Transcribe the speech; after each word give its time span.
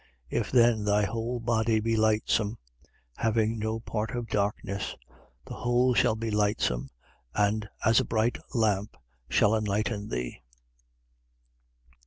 11:36. 0.31 0.41
If 0.41 0.51
then 0.51 0.83
thy 0.83 1.05
whole 1.05 1.39
body 1.39 1.79
be 1.79 1.95
lightsome, 1.95 2.57
having 3.17 3.59
no 3.59 3.79
part 3.79 4.15
of 4.15 4.25
darkness: 4.29 4.95
the 5.45 5.53
whole 5.53 5.93
shall 5.93 6.15
be 6.15 6.31
lightsome 6.31 6.89
and, 7.35 7.69
as 7.85 7.99
a 7.99 8.03
bright 8.05 8.39
lamp, 8.55 8.97
shall 9.29 9.55
enlighten 9.55 10.07
thee. 10.09 10.41